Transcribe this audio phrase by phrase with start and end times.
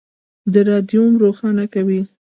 [0.53, 2.01] د رادیوم روښانه کوي.